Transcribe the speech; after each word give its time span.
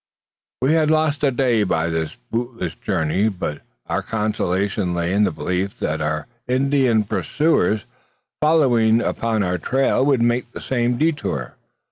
We 0.63 0.73
had 0.73 0.89
lost 0.89 1.23
a 1.23 1.29
day 1.29 1.61
by 1.61 1.87
this 1.89 2.17
bootless 2.31 2.73
journey; 2.73 3.29
but 3.29 3.61
our 3.85 4.01
consolation 4.01 4.95
lay 4.95 5.13
in 5.13 5.25
the 5.25 5.31
belief 5.31 5.77
that 5.77 6.01
our 6.01 6.25
Indian 6.47 7.03
pursuers, 7.03 7.85
following 8.41 8.99
upon 8.99 9.43
our 9.43 9.59
trail, 9.59 10.03
would 10.03 10.23
make 10.23 10.51
the 10.53 10.59
same 10.59 10.97
detour. 10.97 11.53